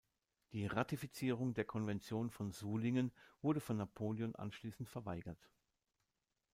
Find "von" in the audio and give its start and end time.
2.31-2.51, 3.59-3.77